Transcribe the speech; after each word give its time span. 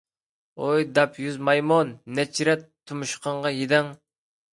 ھوي 0.59 0.85
داپ 0.95 1.19
يۈز 1.23 1.35
مايمۇن! 1.49 1.91
نەچچە 2.19 2.47
رەت 2.49 2.65
تۇمشۇقۇڭغا 2.93 3.53
يېدىڭ. 3.59 3.93